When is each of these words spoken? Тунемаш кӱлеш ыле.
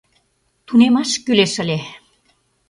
Тунемаш 0.65 1.11
кӱлеш 1.23 1.53
ыле. 1.63 1.79